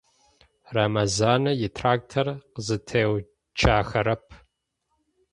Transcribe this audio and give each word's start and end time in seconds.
Рэмэзанэ 0.75 1.51
итрактор 1.65 2.27
къызэтеуцуахэрэп. 2.53 4.25